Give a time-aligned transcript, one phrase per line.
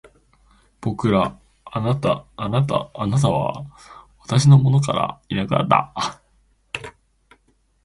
[0.81, 1.13] 貴方
[2.33, 3.65] は
[4.25, 6.19] 私の元からいなくなった。